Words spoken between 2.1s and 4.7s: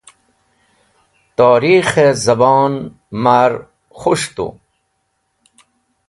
zabon ma’r khus̃h tu.